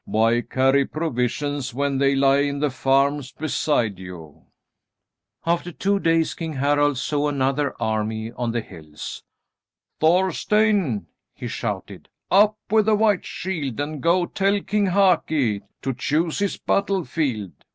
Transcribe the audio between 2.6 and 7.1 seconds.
farms beside you?" After two days King Harald